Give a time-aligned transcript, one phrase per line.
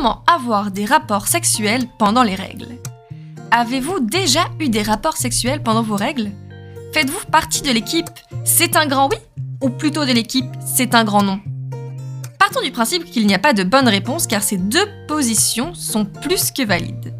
[0.00, 2.68] Comment avoir des rapports sexuels pendant les règles
[3.50, 6.30] Avez-vous déjà eu des rapports sexuels pendant vos règles?
[6.94, 8.08] Faites-vous partie de l'équipe
[8.44, 9.16] C'est un grand oui
[9.60, 11.40] ou plutôt de l'équipe C'est un grand non?
[12.38, 16.04] Partons du principe qu'il n'y a pas de bonne réponse car ces deux positions sont
[16.04, 17.12] plus que valides.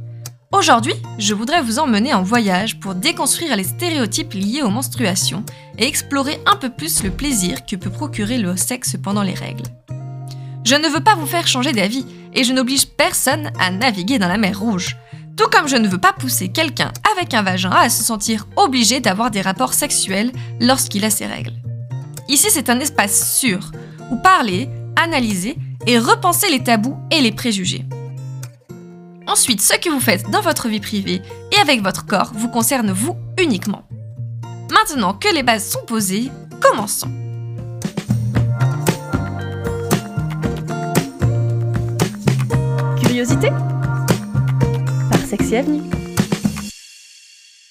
[0.52, 5.44] Aujourd'hui, je voudrais vous emmener en voyage pour déconstruire les stéréotypes liés aux menstruations
[5.78, 9.66] et explorer un peu plus le plaisir que peut procurer le sexe pendant les règles.
[10.68, 12.04] Je ne veux pas vous faire changer d'avis
[12.34, 14.98] et je n'oblige personne à naviguer dans la mer Rouge.
[15.34, 19.00] Tout comme je ne veux pas pousser quelqu'un avec un vagin à se sentir obligé
[19.00, 21.54] d'avoir des rapports sexuels lorsqu'il a ses règles.
[22.28, 23.72] Ici, c'est un espace sûr
[24.10, 27.86] où parler, analyser et repenser les tabous et les préjugés.
[29.26, 32.92] Ensuite, ce que vous faites dans votre vie privée et avec votre corps vous concerne
[32.92, 33.88] vous uniquement.
[34.70, 37.27] Maintenant que les bases sont posées, commençons.
[45.28, 45.82] Sexy Avenue.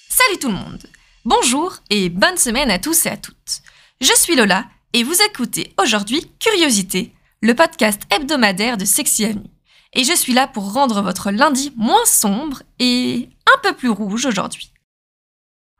[0.08, 0.86] Salut tout le monde
[1.24, 3.62] Bonjour et bonne semaine à tous et à toutes.
[4.00, 9.50] Je suis Lola et vous écoutez aujourd'hui Curiosité, le podcast hebdomadaire de Sexy Avenue.
[9.92, 14.26] Et je suis là pour rendre votre lundi moins sombre et un peu plus rouge
[14.26, 14.72] aujourd'hui.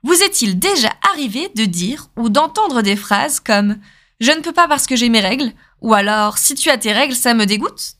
[0.02, 3.78] Vous est-il déjà arrivé de dire ou d'entendre des phrases comme
[4.18, 6.92] Je ne peux pas parce que j'ai mes règles ou alors Si tu as tes
[6.92, 7.98] règles, ça me dégoûte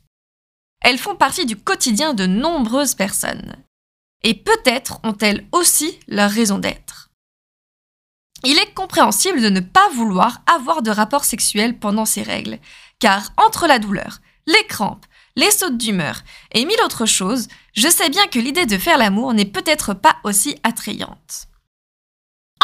[0.81, 3.55] Elles font partie du quotidien de nombreuses personnes.
[4.29, 7.09] Et peut-être ont-elles aussi leur raison d'être.
[8.45, 12.59] Il est compréhensible de ne pas vouloir avoir de rapport sexuel pendant ces règles,
[12.99, 16.21] car entre la douleur, les crampes, les sautes d'humeur
[16.53, 20.17] et mille autres choses, je sais bien que l'idée de faire l'amour n'est peut-être pas
[20.25, 21.47] aussi attrayante.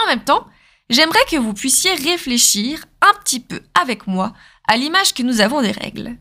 [0.04, 0.46] En même temps,
[0.90, 4.34] j'aimerais que vous puissiez réfléchir un petit peu avec moi
[4.68, 6.18] à l'image que nous avons des règles.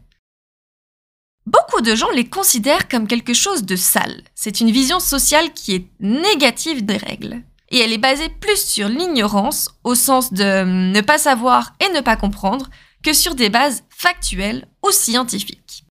[1.45, 4.23] Beaucoup de gens les considèrent comme quelque chose de sale.
[4.33, 7.44] C'est une vision sociale qui est négative des règles.
[7.69, 12.01] Et elle est basée plus sur l'ignorance, au sens de ne pas savoir et ne
[12.01, 12.69] pas comprendre,
[13.03, 15.84] que sur des bases factuelles ou scientifiques.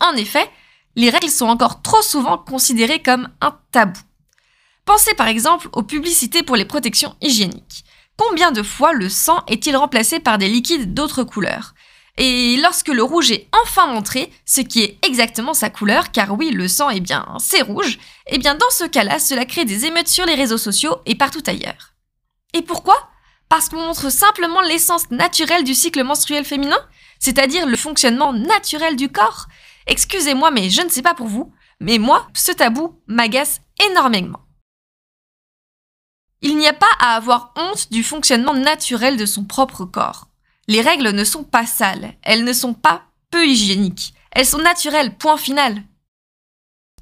[0.00, 0.48] En effet,
[0.94, 4.00] les règles sont encore trop souvent considérées comme un tabou.
[4.86, 7.84] Pensez par exemple aux publicités pour les protections hygiéniques.
[8.16, 11.74] Combien de fois le sang est-il remplacé par des liquides d'autres couleurs?
[12.18, 16.50] Et lorsque le rouge est enfin montré, ce qui est exactement sa couleur, car oui,
[16.50, 20.08] le sang est bien, c'est rouge, eh bien dans ce cas-là, cela crée des émeutes
[20.08, 21.92] sur les réseaux sociaux et partout ailleurs.
[22.54, 22.96] Et pourquoi?
[23.48, 26.80] Parce qu'on montre simplement l'essence naturelle du cycle menstruel féminin,
[27.18, 29.46] c'est-à-dire le fonctionnement naturel du corps,
[29.86, 34.40] Excusez-moi, mais je ne sais pas pour vous, mais moi, ce tabou m'agace énormément.
[36.42, 40.28] Il n'y a pas à avoir honte du fonctionnement naturel de son propre corps.
[40.68, 45.16] Les règles ne sont pas sales, elles ne sont pas peu hygiéniques, elles sont naturelles,
[45.16, 45.82] point final.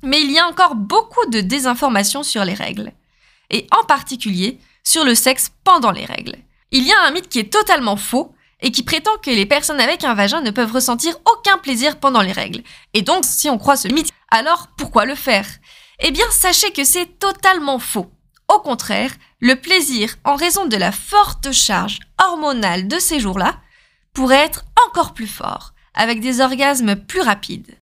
[0.02, 2.92] Mais il y a encore beaucoup de désinformation sur les règles,
[3.50, 6.36] et en particulier sur le sexe pendant les règles.
[6.70, 9.80] Il y a un mythe qui est totalement faux, et qui prétend que les personnes
[9.80, 12.62] avec un vagin ne peuvent ressentir aucun plaisir pendant les règles.
[12.94, 15.46] Et donc, si on croit ce mythe, alors pourquoi le faire?
[15.98, 18.10] Eh bien, sachez que c'est totalement faux.
[18.48, 19.12] Au contraire,
[19.44, 23.60] le plaisir, en raison de la forte charge hormonale de ces jours-là,
[24.14, 27.76] pourrait être encore plus fort, avec des orgasmes plus rapides.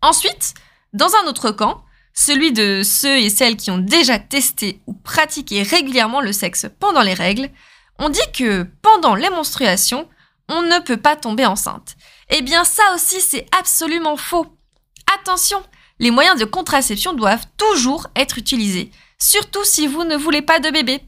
[0.00, 0.54] Ensuite,
[0.92, 1.82] dans un autre camp,
[2.14, 7.02] celui de ceux et celles qui ont déjà testé ou pratiqué régulièrement le sexe pendant
[7.02, 7.50] les règles,
[7.98, 10.08] on dit que pendant les menstruations,
[10.48, 11.96] on ne peut pas tomber enceinte.
[12.28, 14.46] Eh bien ça aussi c'est absolument faux.
[15.18, 15.64] Attention,
[15.98, 20.70] les moyens de contraception doivent toujours être utilisés, surtout si vous ne voulez pas de
[20.70, 21.00] bébé.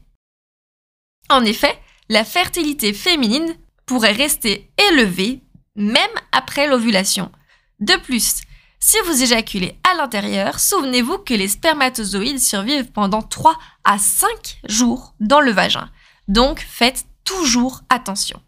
[1.29, 1.77] En effet,
[2.09, 5.41] la fertilité féminine pourrait rester élevée
[5.75, 6.01] même
[6.31, 7.31] après l'ovulation.
[7.79, 8.41] De plus,
[8.79, 15.15] si vous éjaculez à l'intérieur, souvenez-vous que les spermatozoïdes survivent pendant 3 à 5 jours
[15.19, 15.89] dans le vagin.
[16.27, 18.41] Donc faites toujours attention.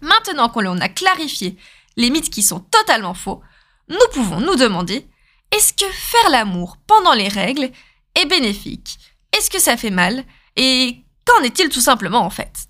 [0.00, 1.56] Maintenant qu'on a clarifié
[1.96, 3.42] les mythes qui sont totalement faux,
[3.88, 5.06] nous pouvons nous demander
[5.50, 7.70] est-ce que faire l'amour pendant les règles
[8.14, 8.98] est bénéfique
[9.36, 10.24] Est-ce que ça fait mal?
[10.56, 12.68] Et qu'en est-il tout simplement en fait?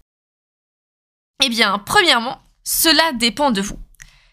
[1.44, 3.78] Eh bien, premièrement, cela dépend de vous.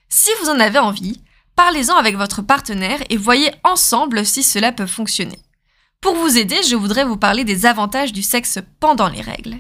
[0.10, 1.24] Si vous en avez envie,
[1.56, 5.40] parlez-en avec votre partenaire et voyez ensemble si cela peut fonctionner.
[6.02, 9.58] Pour vous aider, je voudrais vous parler des avantages du sexe pendant les règles.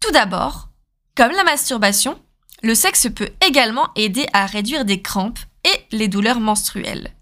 [0.00, 0.68] Tout d'abord,
[1.16, 2.20] comme la masturbation,
[2.62, 7.14] le sexe peut également aider à réduire des crampes et les douleurs menstruelles.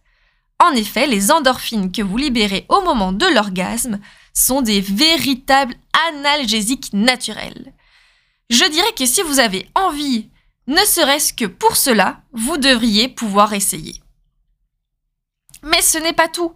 [0.61, 3.99] En effet, les endorphines que vous libérez au moment de l'orgasme
[4.35, 5.75] sont des véritables
[6.09, 7.73] analgésiques naturels.
[8.51, 10.29] Je dirais que si vous avez envie,
[10.67, 13.95] ne serait-ce que pour cela, vous devriez pouvoir essayer.
[15.63, 16.53] Mais ce n'est pas tout.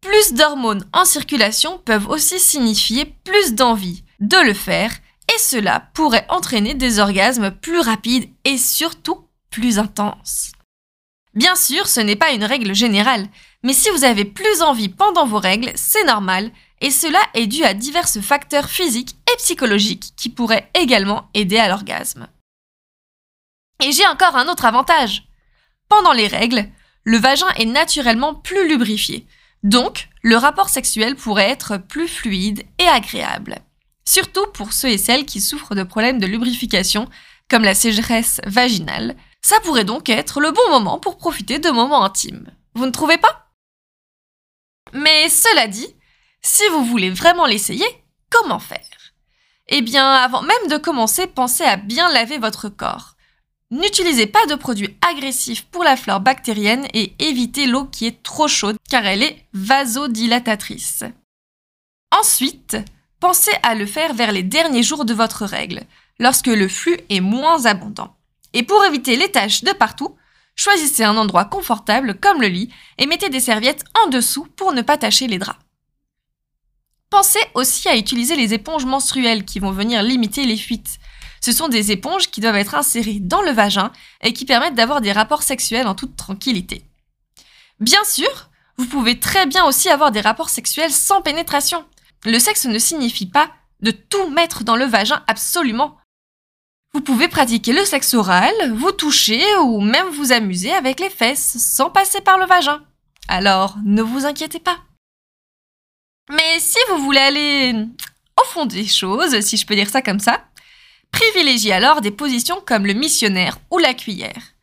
[0.00, 4.92] Plus d'hormones en circulation peuvent aussi signifier plus d'envie de le faire
[5.34, 10.52] et cela pourrait entraîner des orgasmes plus rapides et surtout plus intenses.
[11.38, 13.28] Bien sûr, ce n'est pas une règle générale,
[13.62, 16.50] mais si vous avez plus envie pendant vos règles, c'est normal
[16.80, 21.68] et cela est dû à divers facteurs physiques et psychologiques qui pourraient également aider à
[21.68, 22.26] l'orgasme.
[23.80, 25.28] Et j'ai encore un autre avantage.
[25.88, 26.68] Pendant les règles,
[27.04, 29.24] le vagin est naturellement plus lubrifié,
[29.62, 33.60] donc le rapport sexuel pourrait être plus fluide et agréable.
[34.04, 37.08] Surtout pour ceux et celles qui souffrent de problèmes de lubrification,
[37.48, 39.14] comme la sécheresse vaginale,
[39.48, 42.52] ça pourrait donc être le bon moment pour profiter de moments intimes.
[42.74, 43.46] Vous ne trouvez pas?
[44.92, 45.88] Mais cela dit,
[46.42, 47.86] si vous voulez vraiment l'essayer,
[48.28, 48.86] comment faire?
[49.68, 53.14] Eh bien, avant même de commencer, pensez à bien laver votre corps.
[53.70, 58.48] N'utilisez pas de produits agressifs pour la flore bactérienne et évitez l'eau qui est trop
[58.48, 61.04] chaude car elle est vasodilatatrice.
[62.14, 62.76] Ensuite,
[63.18, 65.84] pensez à le faire vers les derniers jours de votre règle,
[66.18, 68.17] lorsque le flux est moins abondant.
[68.52, 70.16] Et pour éviter les taches de partout,
[70.56, 74.82] choisissez un endroit confortable comme le lit et mettez des serviettes en dessous pour ne
[74.82, 75.58] pas tacher les draps.
[77.10, 80.98] Pensez aussi à utiliser les éponges menstruelles qui vont venir limiter les fuites.
[81.40, 83.92] Ce sont des éponges qui doivent être insérées dans le vagin
[84.22, 86.84] et qui permettent d'avoir des rapports sexuels en toute tranquillité.
[87.80, 91.84] Bien sûr, vous pouvez très bien aussi avoir des rapports sexuels sans pénétration.
[92.24, 93.50] Le sexe ne signifie pas
[93.80, 95.96] de tout mettre dans le vagin absolument.
[96.98, 101.56] Vous pouvez pratiquer le sexe oral, vous toucher ou même vous amuser avec les fesses
[101.56, 102.82] sans passer par le vagin.
[103.28, 104.78] Alors, ne vous inquiétez pas.
[106.28, 107.86] Mais si vous voulez aller
[108.36, 110.42] au fond des choses, si je peux dire ça comme ça,
[111.12, 114.54] privilégiez alors des positions comme le missionnaire ou la cuillère.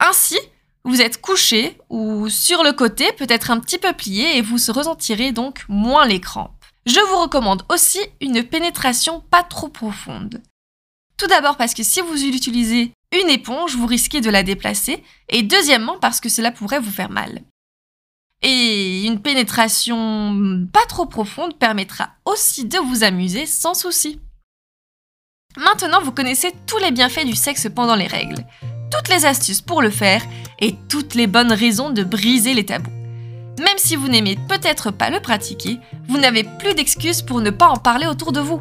[0.00, 0.38] Ainsi,
[0.84, 5.32] vous êtes couché ou sur le côté, peut-être un petit peu plié et vous ressentirez
[5.32, 6.64] donc moins les crampes.
[6.86, 10.40] Je vous recommande aussi une pénétration pas trop profonde.
[11.18, 15.42] Tout d'abord parce que si vous utilisez une éponge, vous risquez de la déplacer, et
[15.42, 17.42] deuxièmement parce que cela pourrait vous faire mal.
[18.42, 24.20] Et une pénétration pas trop profonde permettra aussi de vous amuser sans souci.
[25.56, 28.46] Maintenant, vous connaissez tous les bienfaits du sexe pendant les règles,
[28.92, 30.22] toutes les astuces pour le faire
[30.60, 32.92] et toutes les bonnes raisons de briser les tabous.
[33.58, 37.66] Même si vous n'aimez peut-être pas le pratiquer, vous n'avez plus d'excuses pour ne pas
[37.66, 38.60] en parler autour de vous.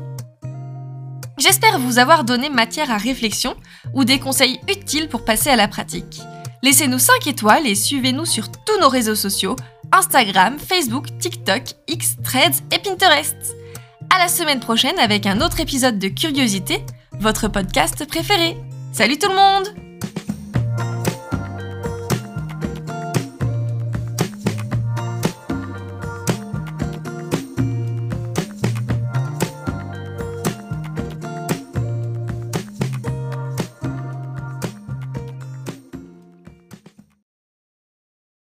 [1.48, 3.56] J'espère vous avoir donné matière à réflexion
[3.94, 6.20] ou des conseils utiles pour passer à la pratique.
[6.62, 9.56] Laissez-nous 5 étoiles et suivez-nous sur tous nos réseaux sociaux
[9.94, 12.18] Instagram, Facebook, TikTok, X,
[12.74, 13.38] et Pinterest.
[14.14, 16.84] À la semaine prochaine avec un autre épisode de Curiosité,
[17.14, 18.58] votre podcast préféré.
[18.92, 19.87] Salut tout le monde